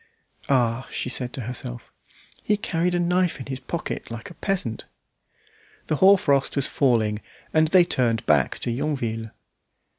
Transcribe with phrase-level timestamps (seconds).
[0.49, 1.93] "Ah!" she said to herself,
[2.41, 4.85] "he carried a knife in his pocket like a peasant."
[5.85, 7.21] The hoar frost was falling,
[7.53, 9.29] and they turned back to Yonville.